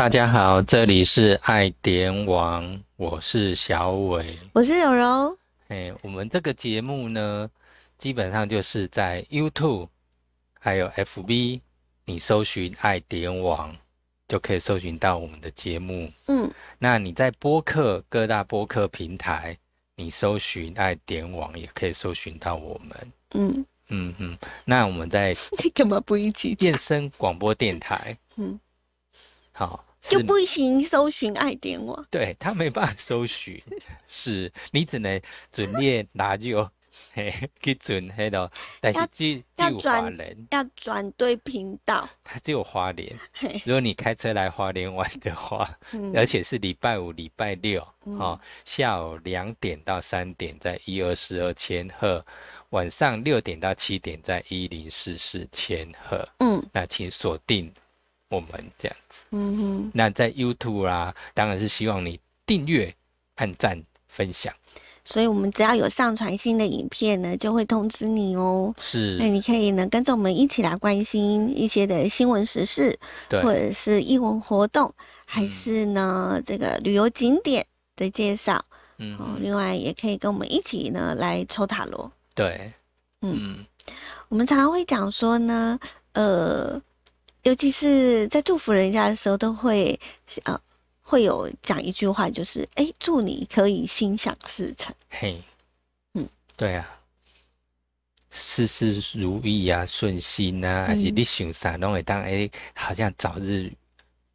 [0.00, 5.38] 大家好，这里是爱点网，我是小伟，我是柔柔。
[5.68, 7.50] 哎，我们这个节目呢，
[7.98, 9.88] 基本上就是在 YouTube
[10.58, 11.60] 还有 FB，
[12.06, 13.76] 你搜寻爱点网
[14.26, 16.10] 就可以搜寻到我们的节目。
[16.28, 19.54] 嗯，那你在播客各大播客平台，
[19.96, 23.12] 你搜寻爱点网也可以搜寻到我们。
[23.34, 26.78] 嗯嗯嗯，那我们在你 干嘛不一起讲健？
[26.78, 28.58] 身广播电台，嗯，
[29.52, 32.04] 好，就不行，搜寻爱点网。
[32.10, 33.62] 对他没办法搜寻，
[34.06, 35.20] 是你只能
[35.52, 36.68] 准列拿就
[37.12, 37.32] 嘿
[37.62, 38.50] 去准黑的，
[38.80, 42.08] 但是要只要转人，要转对频道。
[42.22, 43.16] 它只有花莲。
[43.32, 52.24] 嘿，如果你开车来花莲玩的话，嗯而且是礼拜五、礼拜六，嗯哦，下午两点到三点在一二四二千赫，
[52.70, 56.28] 晚上六点到七点在一零四四千赫。
[56.38, 57.72] 嗯那请锁定
[58.30, 59.22] 我们这样子。
[59.32, 62.94] 嗯哼，那在 YouTube 啊，当然是希望你订阅、
[63.34, 64.54] 按赞、分享。
[65.04, 68.72] 所以我们只要有上传新的影片呢，就会通知你哦。
[68.78, 72.96] 是那，你可以呢跟着我们一起来关心一些的新闻时事，
[73.28, 74.94] 对或者是艺文活动，
[75.26, 78.64] 还嗯是呢这个旅游景点的介绍。
[78.98, 82.12] 嗯哦，另外也可以跟我们一起呢来抽塔罗。
[82.34, 82.72] 对，
[83.22, 83.66] 嗯嗯
[84.28, 85.80] 我们常常会讲说呢，
[86.12, 86.80] 呃，
[87.42, 89.98] 尤其是在祝福人家的时候，都会
[90.44, 90.60] 呃
[91.00, 94.94] 会有讲一句话，就是哎，祝你可以心想事成。
[95.08, 95.42] 嘿，
[96.14, 97.00] 嗯，对啊，
[98.30, 103.72] 事事如意啊，顺心啊，还是嗯你想啥拢会当哎，好像早日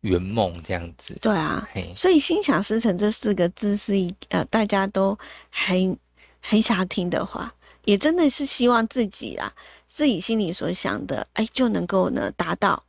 [0.02, 1.16] 圆梦这样子。
[1.22, 5.18] 对啊，嘿，所以心想事成这四个字是一呃大家都
[5.50, 5.98] 很
[6.42, 7.54] 很想要听的话，
[7.86, 9.54] 也真的是希望自己啊
[9.88, 12.84] 自己心里所想的，哎就能够呢达到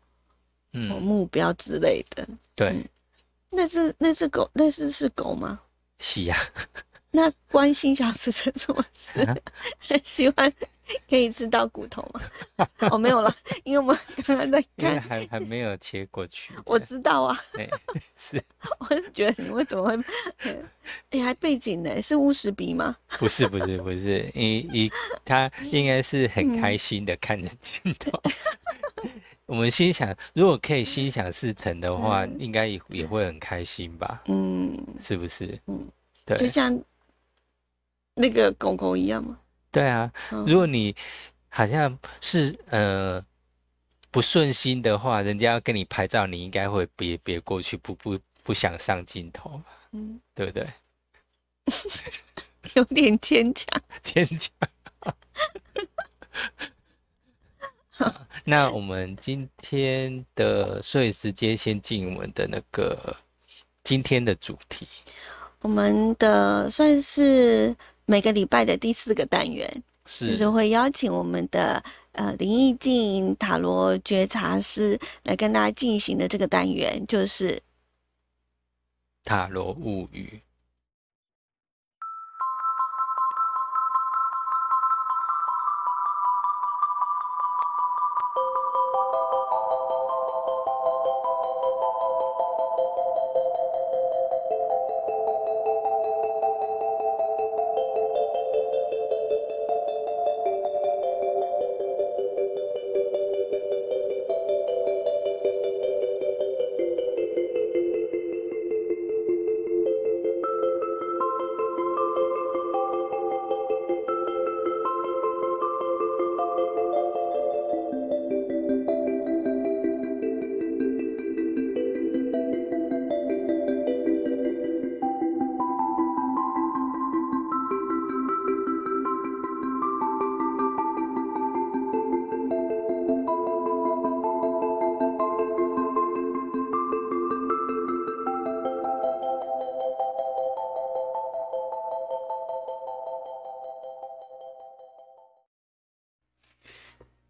[0.90, 2.26] 哦嗯，目标之类的。
[2.54, 2.84] 对嗯，
[3.50, 5.60] 那只那只狗，那是是狗吗？
[5.98, 6.36] 是呀，
[7.10, 9.20] 那关心小吃成什么事？
[9.22, 9.36] 啊
[10.04, 10.52] 喜欢
[11.08, 12.20] 可以吃到骨头吗？
[12.92, 13.34] 哦，没有了，
[13.64, 16.52] 因为我们刚刚在看，还还没有切过去。
[16.64, 17.68] 我知道啊，嘿
[18.14, 18.42] 是
[18.78, 20.04] 我是觉得你为什么会，
[21.10, 22.00] 哎，还背景呢？
[22.02, 22.96] 是乌石鼻吗？
[23.18, 24.30] 不是不是不是？
[24.34, 24.92] 一一
[25.24, 28.12] 他应该是很开心的看着镜头。
[29.46, 34.22] 我们心想，如果可以心想事成的话，嗯应该也也会很开心吧？
[34.26, 35.58] 嗯，是不是？
[35.66, 35.88] 嗯，
[36.24, 36.76] 对就像
[38.14, 39.38] 那个狗狗一样嘛。
[39.70, 40.12] 对啊。
[40.32, 40.94] 嗯如果你
[41.48, 43.24] 好像是呃
[44.10, 50.66] 不顺心的话，人家要跟你拍照，你应该会别别过去，不不不想上镜头嘛，嗯，对不对？
[52.74, 53.80] 有点牵强。
[54.02, 54.50] 坚强。
[58.48, 63.16] 那我们今天的，所以直接先进我们的那个
[63.82, 64.86] 今天的主题。
[65.62, 67.74] 我们的算是
[68.04, 69.68] 每个礼拜的第四个单元，
[70.04, 77.60] 是就是是会邀请我们的呃灵异镜塔罗觉察师来跟大家进行的这个单元，就是
[79.24, 80.40] 塔罗物语。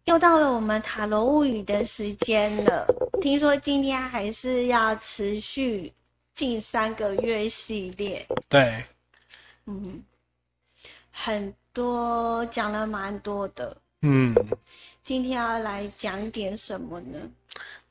[0.07, 2.87] 又到了我们塔罗物语的时间了。
[3.21, 5.91] 听说今天还是要持续
[6.33, 8.81] 近三个月系列，对，
[9.65, 10.01] 嗯，
[11.11, 13.75] 很多讲了蛮多的。
[14.01, 14.33] 嗯，
[15.03, 17.19] 今天要来讲点什么呢？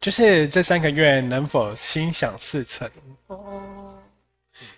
[0.00, 2.90] 就是这三个月能否心想事成？
[3.26, 3.94] 哦，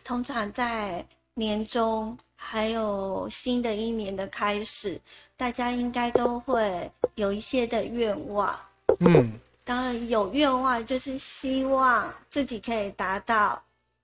[0.03, 4.99] 通常在年终还有新的一年的开始，
[5.37, 8.59] 大家应该都会有一些的愿望。
[9.01, 9.33] 嗯，
[9.65, 13.61] 当然有愿望，就是希望自己可以达到，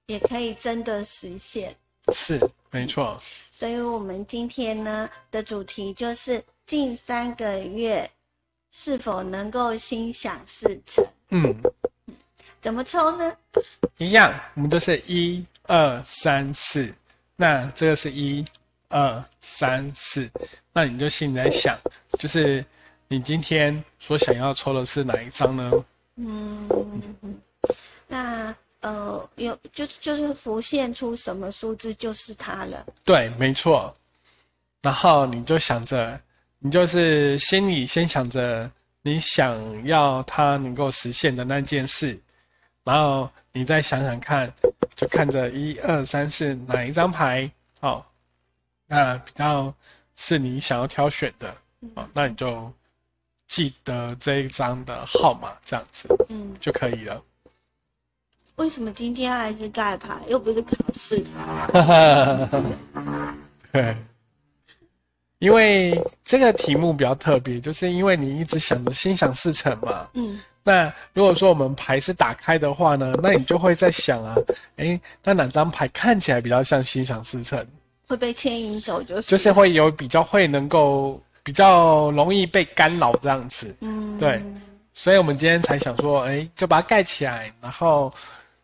[0.06, 1.74] 也可以真的实现。
[2.12, 2.38] 是，
[2.70, 3.18] 没错。
[3.52, 8.10] 所以我们今天呢的主题就是近三个月
[8.72, 11.06] 是否能够心想事成。
[11.30, 11.54] 嗯，
[12.60, 13.32] 怎么抽呢？
[13.98, 16.92] 一样，我们都是一二三四。
[17.36, 18.44] 那这个是一
[18.88, 20.30] 二三四，
[20.72, 21.78] 那你就心里在想，
[22.18, 22.64] 就是。
[23.06, 25.70] 你今天所想要抽的是哪一张呢？
[26.16, 26.66] 嗯，
[28.08, 32.84] 那呃，有就是就是浮现出什么数字就是它了。
[33.04, 33.94] 对，没错。
[34.80, 36.18] 然后你就想着，
[36.58, 38.68] 你就是心里先想着
[39.02, 42.18] 你想要它能够实现的那件事，
[42.84, 44.52] 然后你再想想看，
[44.94, 47.50] 就看着一二三四哪一张牌，
[47.80, 48.06] 好，
[48.86, 49.74] 那比较
[50.14, 51.52] 是你想要挑选的，
[51.96, 52.72] 好，那你就。
[53.46, 57.22] 记得这一张的号码，这样子，嗯，就可以了。
[58.56, 61.22] 为什么今天还是盖牌，又不是考试？
[63.70, 63.94] 对，
[65.38, 70.08] 因为这个题目比较特别，就是因为你一直想着心想事成嘛。
[70.14, 70.40] 嗯。
[70.64, 74.34] 那如果说我们牌是打开的话呢，那你就会在想啊，
[74.76, 77.64] 哎，那哪张牌看起来比较像心想事成？
[78.08, 81.20] 会被牵引走，就是就是会有比较会能够。
[81.46, 84.42] 比较容易被干扰这样子，嗯，对，
[84.94, 87.52] 所以我们今天才想说，哎，就把它盖起来。
[87.60, 88.10] 然后，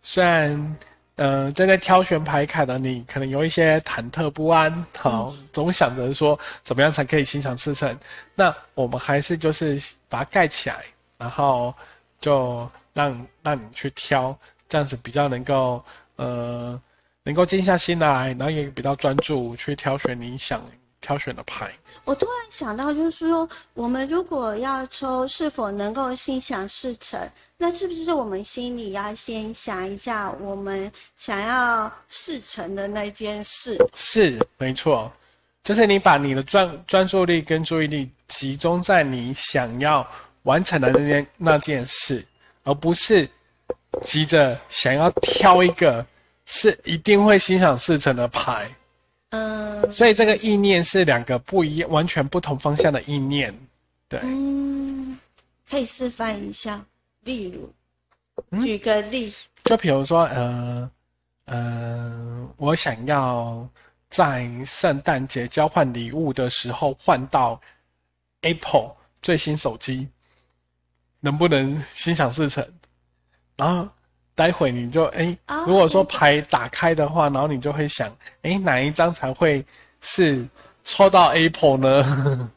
[0.01, 0.77] 虽然，
[1.17, 7.95] 呃，正在挑选牌卡的你，可能有一些忐忑不安，好，总想着说怎么样才可以心想事成。
[8.35, 10.83] 那我们还是就是把它盖起来，
[11.21, 11.73] 然后
[12.21, 14.37] 就让让你去挑，
[14.69, 15.85] 这样子比较能够，
[16.17, 16.81] 呃，
[17.23, 20.61] 能够静下心来，然后也比较专注去挑选你想
[21.01, 21.71] 挑选的牌。
[22.07, 27.21] 我突然想到，就是说，我们如果要抽是否能够心想事成，
[27.59, 33.77] 那是不是我们心里要先想一下我们想要事成的那件事？
[33.95, 35.13] 是，没错，
[35.63, 40.05] 就是你把你的专专注力跟注意力集中在你想要
[40.43, 42.25] 完成的那件那件事，
[42.65, 43.29] 而不是
[44.03, 46.05] 急着想要挑一个
[46.47, 48.71] 是一定会心想事成的牌。
[49.31, 53.55] 嗯，所以这个意念是两个不一样、完全不同方向的意念，
[54.09, 54.19] 对。
[54.25, 55.17] 嗯，
[55.69, 56.85] 可以示范一下，
[57.21, 59.33] 例如，举个例，
[59.63, 60.91] 就比如说，呃，
[61.45, 63.69] 呃，我想要
[64.09, 67.61] 在圣诞节交换礼物的时候换到
[68.41, 70.09] Apple 最新手机，
[71.21, 72.67] 能不能心想事成？
[73.57, 73.89] 然后。
[74.33, 75.37] 待会你就哎，
[75.67, 79.63] 如果说牌打开的话，然后你就会想，哎，哪一张才会
[80.01, 80.49] 是
[80.83, 82.51] 抽到 Apple 呢？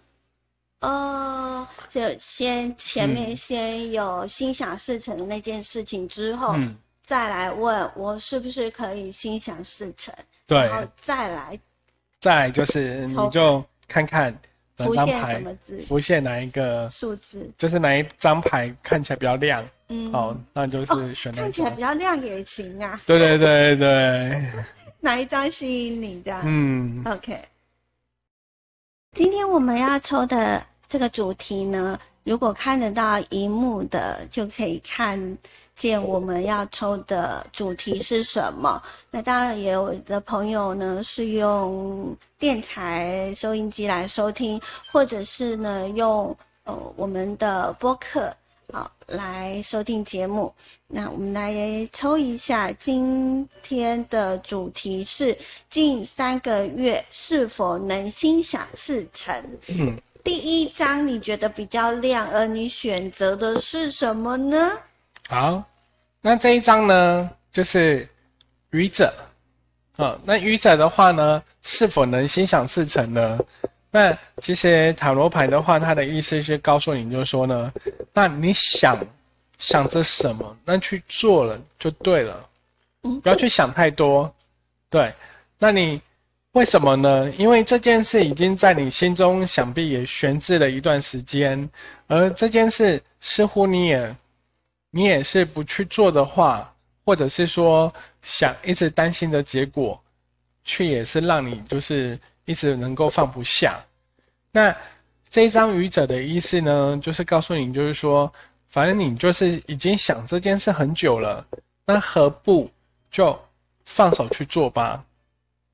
[0.80, 6.56] 哦，就先前面先有心想事成的那件事情之后，
[7.04, 10.14] 再来问我是不是可以心想事成？
[10.48, 11.60] 对，然后再来，
[12.22, 14.34] 再就是你就看看。
[14.76, 15.44] 哪张牌
[15.86, 17.50] 浮现哪一个数字？
[17.58, 19.64] 就是哪一张牌看起来比较亮？
[19.90, 23.00] 嗯，好，那就是选看起来比较亮也行啊。
[23.06, 24.44] 对对对对。
[25.00, 26.22] 哪一张吸引你？
[26.24, 26.42] 这样。
[26.44, 27.04] 嗯。
[27.06, 27.40] OK。
[29.14, 35.38] 今天我们要抽的这个主题呢，如果看得到荧幕的，就可以看。
[35.76, 38.82] 见我们要抽的主题是什么？
[39.10, 44.62] 那当然也有的朋友呢是用电台收音机来收听，
[44.92, 48.32] 或者是呢用呃我们的播客
[48.72, 50.54] 好来收听节目。
[50.88, 51.54] 那我们来
[51.92, 55.36] 抽一下，今天的主题是
[55.70, 59.36] 近三个月是否能心想事成？
[59.70, 64.72] 嗯，第一张你觉得比较亮，而你选择的是什么呢？
[65.30, 65.64] 好，
[66.22, 68.08] 那这一张呢，就是
[68.72, 69.12] 愚者，
[69.96, 73.40] 啊，那愚者的话呢，是否能心想事成呢？
[73.90, 77.72] 那其实塔罗牌的话，它的意思是告诉你，就是说呢，
[78.12, 79.00] 那你想
[79.58, 82.46] 想着什么，那去做了就对了，
[83.02, 84.32] 不要去想太多。
[84.90, 85.12] 对，
[85.58, 86.02] 那你
[86.52, 87.32] 为什么呢？
[87.38, 91.70] 因为这件事已经在你心中想必也悬置了一段时间，
[92.08, 94.16] 而这件事似乎你也。
[94.96, 96.72] 你也是不去做的话，
[97.04, 100.00] 或者是说想一直担心的结果，
[100.64, 103.84] 却也是让你就是一直能够放不下。
[104.52, 104.76] 那
[105.28, 108.32] 这张愚者的意思呢，就是告诉你，就是说，
[108.68, 111.44] 反正你就是已经想这件事很久了，
[111.88, 112.70] 那何不
[113.10, 113.36] 就
[113.86, 115.04] 放手去做吧？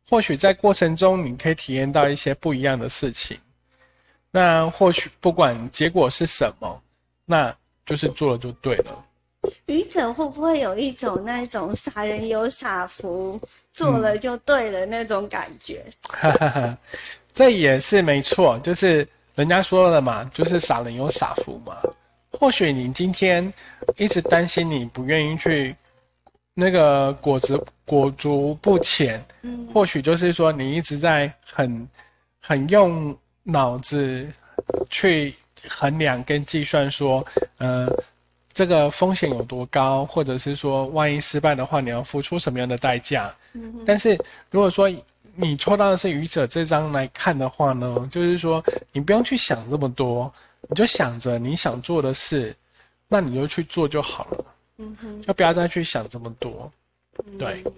[0.10, 3.38] 或许在过程中你可以体验到一些不一样的事情。
[4.32, 6.82] 那或许不管结果是什么，
[7.26, 7.54] 那。
[7.86, 9.04] 就是做了就对了。
[9.68, 13.40] 愚者会不会有一种那种傻人有傻福，
[13.74, 15.84] 做了就对了那种感觉？
[17.34, 21.78] 这也是没错，就是人家说了嘛，就是傻人有傻福嘛。
[22.32, 23.52] 或许你今天
[23.98, 25.76] 一直担心你不愿意去
[26.54, 31.88] 那个果子果足不前，嗯，或许就是说你一直在很
[32.42, 34.28] 很用脑子
[34.90, 35.34] 去
[35.68, 37.26] 衡量跟计算说，
[37.58, 37.88] 呃。
[38.60, 43.34] 这个风险有多高，或者是说，万一失败的话，你要付出什么样的代价？
[43.54, 44.20] 嗯，但是
[44.52, 44.92] 如果说
[45.34, 48.62] 你抽到的是愚者这张来看的话呢，就是说
[48.92, 50.30] 你不用去想这么多，
[50.68, 52.54] 你就想着你想做的事，
[53.08, 54.46] 那你就去做就好了。
[54.76, 56.70] 嗯哼，就不要再去想这么多。
[57.38, 57.72] 对，嗯，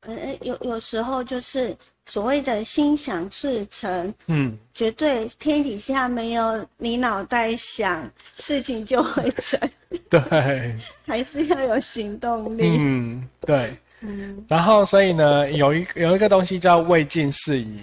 [0.00, 1.76] 呃，有有时候就是。
[2.06, 9.60] 所谓的心想事成，嗯，绝对天底下没有你脑袋想事情就会成，
[10.10, 10.74] 对，
[11.06, 17.78] 还是要有行动力，嗯，对，嗯，然后所以呢，有一有一个东西叫未尽事宜，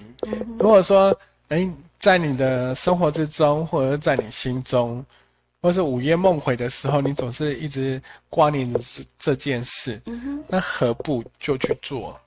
[0.60, 1.66] 如果说，哎，
[1.98, 5.06] 在你的生活之中，或者在你心中，
[5.68, 12.18] 或是午夜梦回的时候，你总是一直挂念着这这件事，嗯，那何不就去做？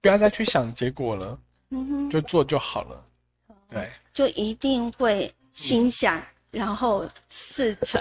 [0.00, 1.38] 不要再去想结果了，
[1.70, 3.04] 嗯，就做就好了，
[3.70, 8.00] 对，就一定会心想，然后事成。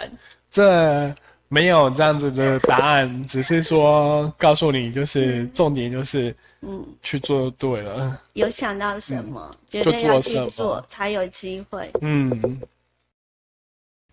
[0.50, 1.16] 这
[1.50, 8.20] 没有这样子的答案，只是说告诉你，就是重点就是，嗯，去做就对了。
[8.34, 11.88] 有想到什么，就要去做，才有机会。
[12.02, 12.60] 嗯。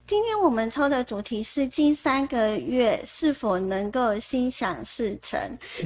[0.06, 5.40] 今天我们抽的主题是近三个月是否能够心想事成。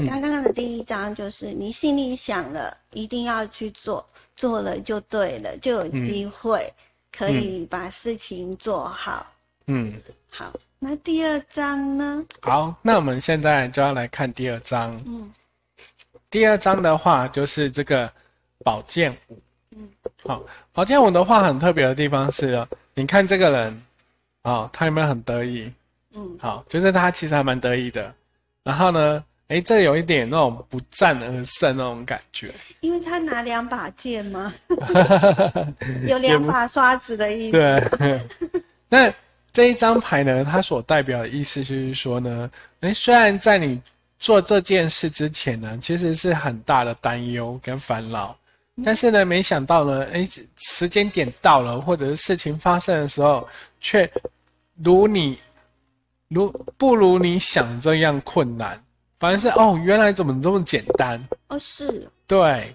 [0.08, 6.72] 刚刚的第一章就是你心里想了，一定要去做，做了就对了，就有机会
[7.16, 9.24] 可以把事情做好。
[9.66, 9.94] 嗯，
[10.28, 12.24] 好，那第二章呢？
[12.40, 15.00] 好，那我们现在就要来看第二章。
[15.06, 15.32] 嗯，
[16.28, 18.12] 第二章的话就是这个
[18.64, 19.38] 宝剑五。
[19.76, 19.88] 嗯，
[20.24, 23.84] 好，宝剑五的话很特别的地方是，你看这个人。
[24.48, 25.70] 哦，他有没有很得意？
[26.14, 28.12] 嗯，好，就是他其实还蛮得意的。
[28.64, 32.50] 然后呢，哎，这有一点那种不战而胜那种感觉。
[32.80, 34.50] 因为他拿两把剑吗？
[36.08, 37.58] 有两把刷子的意思。
[37.98, 38.20] 对。
[38.88, 39.12] 那
[39.52, 42.50] 这一张牌呢，它所代表的意思就是说呢，
[42.80, 43.80] 哎，虽然在你
[44.18, 48.34] 做这件事之前呢，其实是很大的担忧跟烦恼，
[48.82, 50.26] 但是呢，没想到呢，哎，
[50.56, 53.46] 时间点到了，或者是事情发生的时候，
[53.78, 54.10] 却。
[54.82, 55.38] 如你，
[56.28, 58.80] 如不如你想这样困难，
[59.18, 61.20] 反而是哦，原来怎么这么简单？
[61.48, 62.74] 哦，是，对，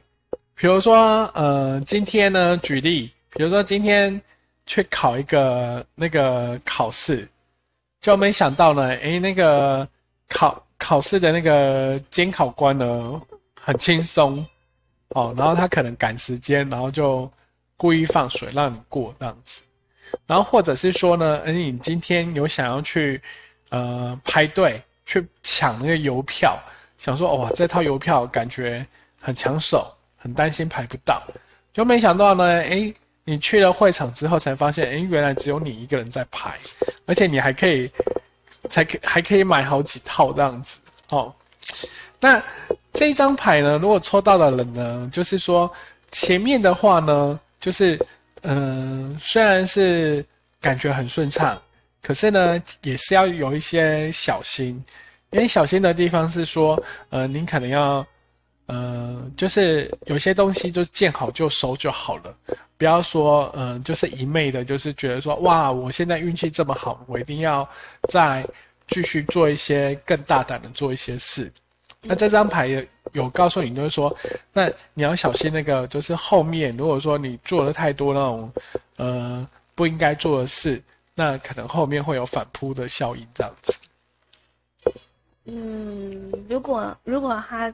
[0.55, 4.21] 比如说，呃，今天呢，举例，比如说今天
[4.65, 7.27] 去考一个那个考试，
[8.01, 9.87] 就没想到呢，诶，那个
[10.27, 13.21] 考考试的那个监考官呢，
[13.59, 14.45] 很轻松，
[15.09, 17.31] 哦，然后他可能赶时间，然后就
[17.77, 19.61] 故意放水让你过这样子。
[20.25, 23.21] 然后或者是说呢，哎，你今天有想要去，
[23.69, 26.57] 呃，排队去抢那个邮票，
[26.97, 28.85] 想说，哇，这套邮票感觉
[29.19, 31.21] 很抢手，很担心排不到，
[31.73, 32.93] 就没想到呢，哎，
[33.25, 36.57] 你去了会场之后才发现，哎，原来只有你一个人在排，
[37.05, 37.91] 而且你还可以，
[38.69, 40.79] 才可还可以买好几套这样子，
[41.09, 41.33] 哦，
[42.19, 42.41] 那
[42.93, 45.69] 这一张牌呢，如果抽到的人呢，就是说
[46.11, 47.99] 前面的话呢，就是。
[48.43, 50.23] 嗯，虽然是
[50.61, 51.59] 感觉很顺畅，
[52.01, 54.81] 可是呢，也是要有一些小心。
[55.31, 58.05] 因为小心的地方是说，呃，您可能要，
[58.67, 62.37] 呃，就是有些东西就见好就收就好了，
[62.77, 67.67] 不要说，嗯，就是一昧的，就是觉得说，哇，我现在运气这么好，我一定要
[68.09, 68.45] 再
[68.87, 71.51] 继续做一些更大胆的做一些事。
[72.05, 74.13] 那这张牌有有告诉你，就是说，
[74.51, 78.51] 那你要小心那个，就是后面如果说你做了太多那种，
[78.97, 80.83] 呃，不应该做的事，
[81.15, 83.73] 那可能后面会有反扑的效应，这样子。
[85.45, 87.73] 嗯，如果如果他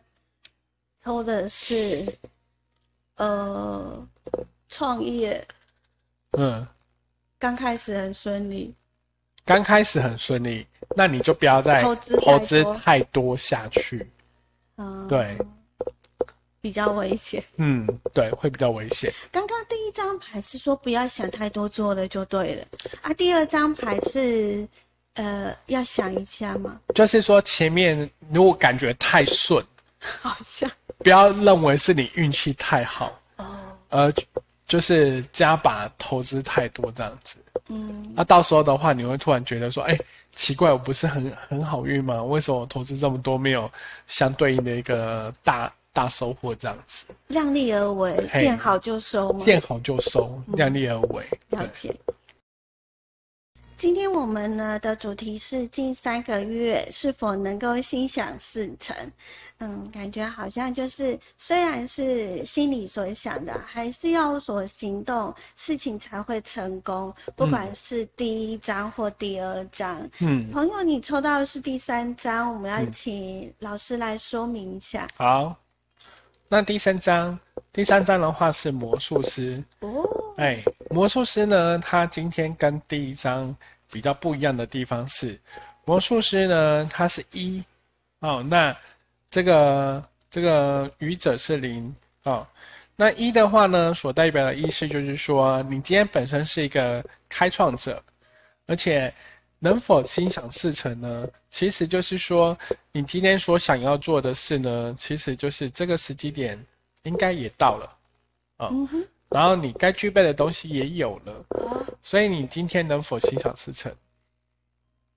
[1.03, 2.05] 抽的是，
[3.15, 4.07] 呃，
[4.67, 5.43] 创业，
[6.31, 6.67] 嗯，
[7.39, 8.74] 刚开始很顺利，
[9.43, 14.07] 刚开始很顺利，那你就不要再投资太多下去。
[15.07, 15.38] 对，
[16.62, 17.43] 比较危险。
[17.57, 19.12] 嗯，对，会比较危险。
[19.31, 22.65] 刚刚第一张牌是说不要想太多，做了就对了
[23.01, 23.13] 啊。
[23.13, 24.67] 第二张牌是，
[25.13, 26.79] 呃，要想一下吗？
[26.93, 29.63] 就是说前面如果感觉太顺，
[30.21, 30.69] 好像
[31.00, 33.45] 不要认为是你运气太好哦，
[33.89, 34.13] 呃，
[34.67, 37.38] 就是加把投资太多这样子。
[37.69, 39.97] 嗯，那到时候的话，你会突然觉得说，哎，
[40.33, 42.21] 奇怪，我不是很很好运吗？
[42.23, 43.71] 为什么我投资这么多，没有
[44.07, 47.05] 相对应的一个大大收获这样子？
[47.27, 49.39] 量力而为，见好就收吗？
[49.39, 51.23] 见好就收，量力而为。
[51.49, 51.95] 了解。
[53.79, 58.93] 今天我们呢的主题是近三个月是否能够心想事成。
[59.59, 67.13] 嗯，感觉好像就是虽然是心里所想的，还是要所行动，事情才会成功。
[67.38, 70.05] 不管是第一章或第二章。
[70.19, 75.07] 嗯，朋友，你抽到的是第三章，我们要请老师来说明一下。
[75.15, 75.55] 好，
[76.50, 77.39] 那第三章，
[77.71, 79.63] 第三章的话是魔术师。
[79.79, 80.03] 哦，
[80.38, 80.63] 哎。
[80.91, 83.55] 魔术师呢，他今天跟第一章
[83.91, 85.39] 比较不一样的地方是，
[85.85, 87.63] 魔术师呢，他是一
[88.21, 88.75] 哦，那
[89.29, 92.45] 这个这个愚者是零哦，
[92.95, 98.03] 那一的话呢，所代表的意思就是说，你今天本身是一个开创者，
[98.65, 99.13] 而且
[99.59, 101.27] 能否心想事成呢？
[101.51, 102.57] 其实就是说，
[102.91, 106.59] 你今天所想要做的事呢，其实就是这个时机点
[107.03, 107.98] 应该也到了
[108.58, 108.72] 啊。
[109.29, 111.46] 然后你该具备的东西也有了，
[112.01, 113.94] 所以你今天能否心想事成？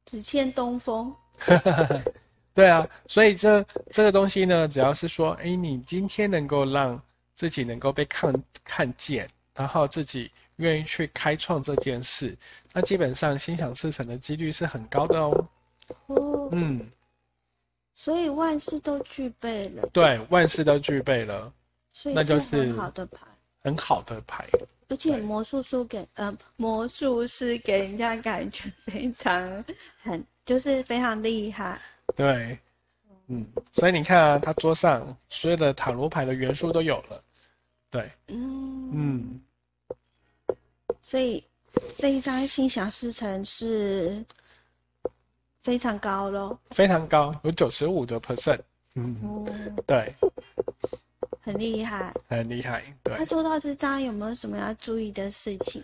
[0.05, 1.15] 只欠东风。
[2.55, 7.01] 对啊，所以这这个东西呢，只要是说，哎，你今天能够让
[7.35, 12.37] 自己能够被看看见，然后自己愿意去开创这件事，
[12.75, 15.49] 那基本上心想事成的几率是很高的哦。
[16.09, 16.87] 哦，嗯，
[17.95, 19.89] 所以万事都具备了。
[19.91, 21.51] 对，万事都具备了，
[22.15, 23.27] 那就是很好的牌。
[23.65, 24.45] 很好的牌，
[24.89, 29.65] 而且魔术师给呃魔术师给人家感觉非常
[29.99, 31.81] 很 就是非常厉害。
[32.17, 32.59] 对，
[33.29, 37.23] 嗯，所以你看啊，他桌上所有的塔罗牌的元素都有了。
[37.89, 39.41] 对，嗯嗯，
[41.01, 41.45] 所以
[41.95, 44.25] 这一张心想事成是
[45.63, 48.59] 非常高喽，非常高，有九十五的 percent。
[48.97, 49.47] 嗯，
[49.87, 50.13] 对。
[51.45, 52.85] 很厉害，很厉害。
[53.03, 55.83] 对，他说到这张有没有什么要注意的事情？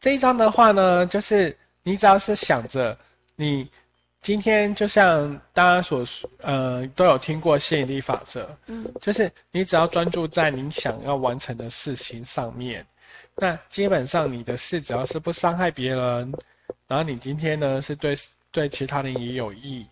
[0.00, 2.98] 这一张的话呢，就是你只要是想着
[3.36, 3.70] 你
[4.20, 6.04] 今天就像大家所
[6.42, 12.84] 呃都有听过吸引力法则，嗯，就是你只要专注在你想要完成的事情上面，
[13.36, 16.34] 那基本上你的事只要是不伤害别人，
[16.88, 18.16] 然后你今天呢是对
[18.50, 19.86] 对其他人也有益，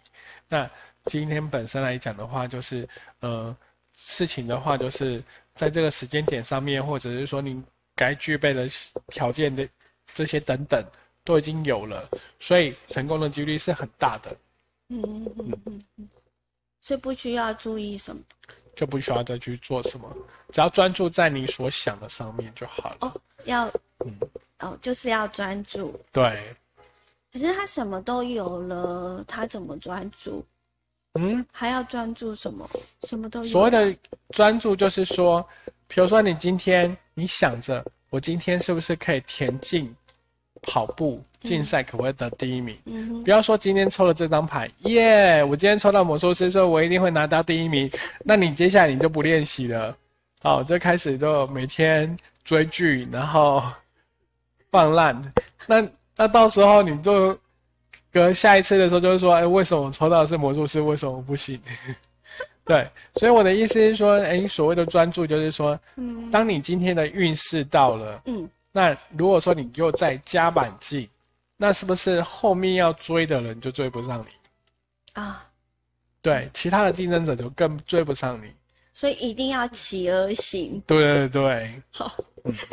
[0.48, 0.68] 那
[1.04, 2.88] 今天本身来讲的话，就是
[3.20, 3.56] 呃。
[3.96, 5.22] 事情的话，就是
[5.54, 7.62] 在这个时间点上面，或者是说你
[7.94, 8.68] 该具备的
[9.08, 9.68] 条件的
[10.12, 10.84] 这些等等，
[11.24, 14.36] 都已经有了，所以成功的几率是很大的。
[14.88, 16.08] 嗯嗯嗯嗯嗯，
[16.80, 18.22] 所以不需要注意什么，
[18.76, 20.14] 就不需要再去做什么，
[20.50, 22.96] 只要专注在你所想的上面就好了。
[23.00, 23.66] 哦，要，
[24.04, 24.18] 嗯，
[24.58, 25.98] 哦，就是要专注。
[26.12, 26.54] 对。
[27.32, 30.44] 可是他什么都有了，他怎么专注？
[31.16, 32.68] 嗯，还要专注什么？
[33.04, 33.48] 什么都有。
[33.48, 33.96] 所谓的
[34.30, 35.46] 专注就是说，
[35.86, 39.94] 比如说你今天你想着，我今天是不是可以田径、
[40.62, 42.76] 跑步竞赛可不可以得第一名？
[42.86, 45.44] 嗯不要说今天抽了这张牌，耶！
[45.44, 47.88] 我今天抽到魔术师，说我一定会拿到第一名。
[48.24, 49.96] 那你接下来你就不练习了，
[50.42, 53.62] 好，就开始就每天追剧，然后
[54.72, 55.32] 放烂。
[55.66, 57.38] 那那到时候你就。
[58.14, 61.60] 隔下一次的时候，就是说，哎，为什么我抽到的是魔术师，为什么不行？
[62.64, 71.08] 对，所以我的意思是说，哎，所谓的专注，就是说，嗯，当你今天的运势到了，嗯，那如果说你又再加满劲，
[71.56, 75.20] 那是不是后面要追的人就追不上你？
[75.20, 75.44] 啊，
[76.22, 78.50] 对，其他的竞争者就更追不上你。
[78.92, 80.80] 所以一定要起而行。
[80.86, 81.82] 对对对。
[81.90, 82.14] 好。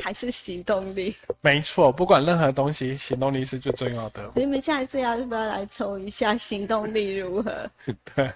[0.01, 4.31] 还是行动力，没错，不管任何东西，行动力是最重要的。
[4.35, 7.71] 你们下一次要不要来抽一下行动力如何？
[8.13, 8.31] 对。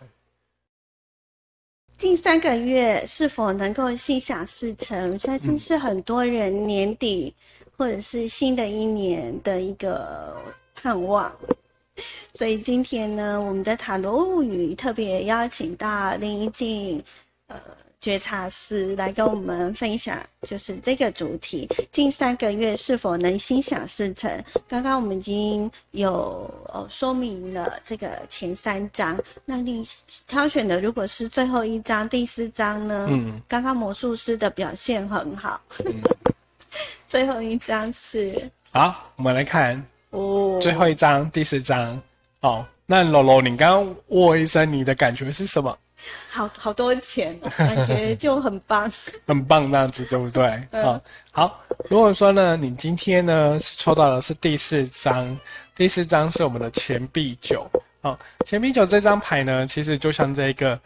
[1.97, 5.11] 近三个月是否能够心想事成？
[5.13, 7.33] 我相信是很多人年底
[7.77, 10.41] 或者是新的一年的一个
[10.73, 11.33] 盼望。
[12.33, 17.03] 所以今天呢，我们的塔罗物语特别邀请到林一静，
[17.47, 17.59] 呃。
[18.05, 24.31] 觉察师来跟我们分享，就是这个主题：近三个月是否能心想事成？
[24.67, 29.83] 刚刚我们已经有呃说明了这个前三章，那你
[30.27, 33.07] 挑选的如果是最后一章、第四章呢？
[33.09, 35.59] 嗯，刚刚魔术师的表现很好。
[37.07, 38.39] 最后一章是
[38.71, 41.99] 好，我们来看哦，最后一章第四章。
[42.39, 45.75] 好，那罗罗，你刚刚握一声，你的感觉是什么？
[46.29, 48.91] 好好多钱，感觉就很棒，
[49.27, 50.61] 很棒那样子，对不对？
[50.83, 51.61] 好，好。
[51.89, 55.37] 如果说呢，你今天呢抽到的是第四张，
[55.75, 57.69] 第四张是我们的钱币九。
[58.01, 60.79] 好，钱币九这张牌呢，其实就像这个。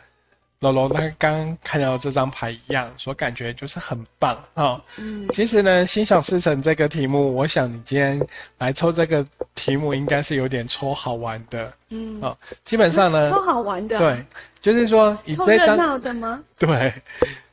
[0.62, 4.82] 楼楼他刚刚看到这张牌一样，所感觉就是很棒啊。
[4.98, 8.20] 嗯，其实呢，心想事成这个题目，我想你今天
[8.58, 11.72] 来抽这个题目，应该是有点抽好玩的。
[11.92, 13.98] 嗯，哦，基本上呢，抽好玩的。
[13.98, 14.26] 对，
[14.60, 16.44] 就是说以这张闹的吗？
[16.60, 16.94] 对，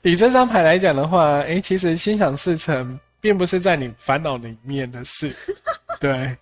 [0.02, 5.32] 以这张牌来讲的话，哎，其实心想事成并不是在你烦恼里面的事。
[6.00, 6.36] 对，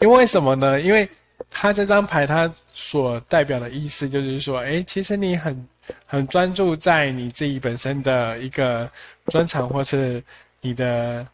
[0.00, 0.80] 因为什么呢？
[0.80, 1.08] 因为
[1.48, 5.64] 它这张牌它所代表的意思就是说，哎，其实你很。
[6.06, 8.90] 很专注在你自己本身的一个
[9.26, 10.22] 专长或是
[10.60, 11.26] 你的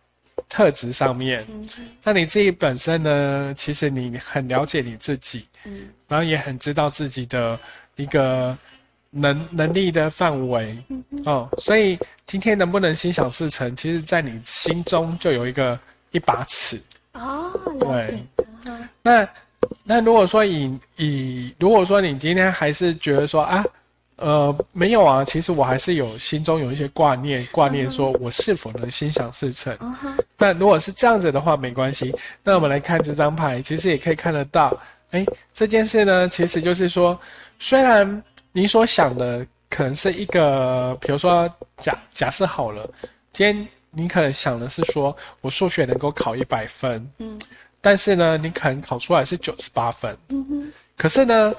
[0.48, 1.46] 特质上面。
[2.02, 3.54] 那你自己本身呢？
[3.56, 7.58] 其实你很了解你自己，嗯，然后也很知道自己的
[7.96, 8.56] 一个
[9.10, 10.76] 能能力的范围，
[11.24, 15.78] 哦，所以今天能不能心想事成，其实在你心中就有一个
[16.10, 16.80] 一把尺。
[17.12, 18.22] 哦，对。
[19.02, 19.28] 那
[19.82, 23.64] 那如果说以以如果说你今天还是觉得说啊。
[24.16, 29.76] 呃，没有啊，其实我还是有心中有一些挂念，挂念说我是否能心想事成。
[30.36, 32.14] 但如果是这样子的话，没关系。
[32.42, 37.18] 那我们来看这张牌，其实也可以看得到，哎，这件事呢，其实就是说，
[37.58, 38.22] 虽然
[38.52, 42.88] 你所想的可能是一个，比如说假假设好了，
[43.32, 47.36] 今天你可能想的是说我数学能够考一百分，嗯，
[47.80, 51.52] 但是呢，你可能考出来是九十八分，嗯哼，可是呢。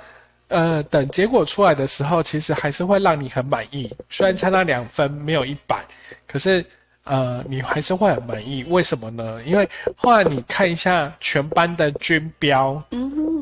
[0.47, 3.91] 呃，等结果出来的时候，其实还是会让你很满意。
[4.09, 5.83] 虽然差那两分没有一百，
[6.27, 6.63] 可是
[7.03, 8.63] 呃，你还是会很满意。
[8.65, 9.43] 为什么呢？
[9.43, 12.79] 因为后来你看一下全班的均标，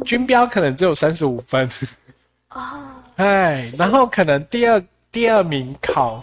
[0.05, 1.69] 均标可能只有三十五分，
[2.51, 2.61] 哦，
[3.17, 6.21] 哎，然后可能第二第二名考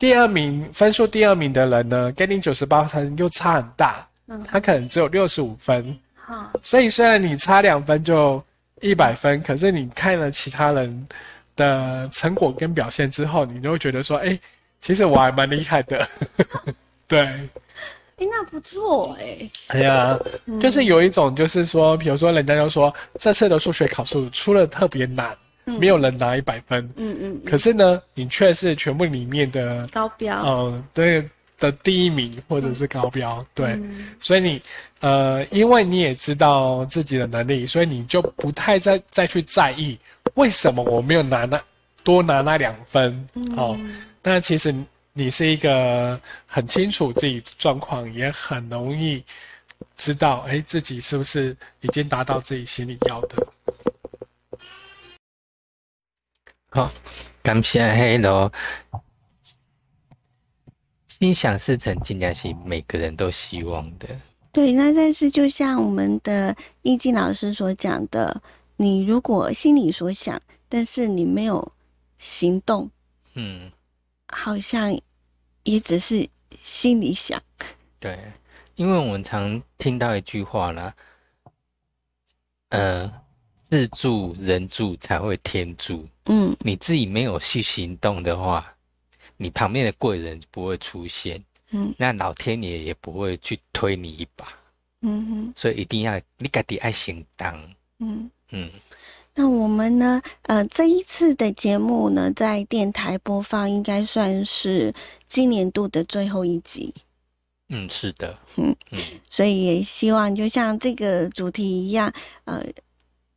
[0.00, 8.42] 第二名分数第二名的人呢，跟你九十八分又差很大，嗯，他可能只有六十五分，好，所以虽然你差两分就。
[8.82, 11.08] 一百分，可是你看了其他人
[11.56, 14.38] 的成果跟表现之后，你就会觉得说，哎，
[14.80, 16.06] 其实我还蛮厉害的，
[17.08, 17.48] 对，哎，
[18.18, 20.18] 那不错哎，哎呀，
[20.60, 31.28] 就是有一种，就是说，比如说人家就说这次的数学考试出了特别难，没有人拿一百分，嗯嗯，可是呢，你却是全部里面的高标，嗯，对。
[31.58, 33.78] 的第一名或者是高标，对，
[34.20, 34.62] 所以你，
[35.00, 39.98] 呃，因为你也知道自己的能力，所以你就不太再再去在意
[40.34, 41.62] 为什么我没有拿那
[42.04, 43.78] 多拿那两分哦。
[44.22, 44.74] 那其实
[45.12, 49.24] 你是一个很清楚自己状况，也很容易
[49.96, 53.46] 知道，哎，自己是不是已经达到自己心里要的。
[56.68, 56.92] 好，
[57.42, 58.52] 感谢黑罗。
[61.18, 64.06] 心想事成，尽量是每个人都希望的。
[64.52, 68.42] 对，那但是就像我们的易静老师所讲的，
[68.76, 71.72] 你如果心里所想，但是你没有
[72.18, 72.90] 行动，
[73.32, 73.72] 嗯，
[74.28, 74.94] 好像
[75.62, 76.28] 也只是
[76.62, 77.40] 心里想。
[77.98, 78.18] 对，
[78.74, 80.94] 因为我们常听到一句话啦，
[82.68, 83.10] 呃，
[83.64, 86.06] 自助人助才会天助。
[86.26, 88.70] 嗯，你自己没有去行动的话。
[89.38, 94.46] 你旁边的贵人不会出现，嗯，那老天爷也不会去推你一把，
[95.02, 97.54] 嗯哼，所以一定要你自己爱行当，
[97.98, 98.70] 嗯嗯。
[99.34, 100.22] 那我们呢？
[100.42, 104.94] 呃，这一次的节目呢，在电台播放，应该算是
[105.28, 106.94] 今年度的最后一集。
[107.68, 108.98] 嗯，是的，嗯嗯。
[109.28, 112.10] 所以也希望，就像这个主题一样，
[112.44, 112.64] 呃，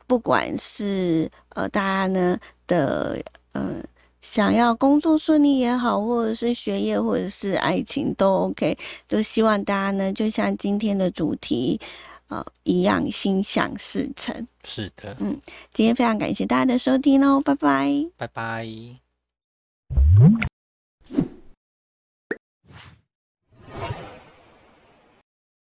[0.07, 3.83] 不管是呃大家呢的呃。
[4.21, 8.77] 想要工作顺利也好，或者是学业，或者是爱情都 OK，
[9.08, 11.79] 就希望大家呢，就像今天的主题，
[12.27, 14.47] 呃，一样心想事成。
[14.65, 15.39] 是的，嗯，
[15.73, 18.67] 今天非常感谢大家的收听喽，拜拜，拜拜。